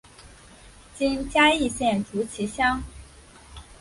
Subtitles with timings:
[0.95, 2.81] 今嘉义县竹崎乡。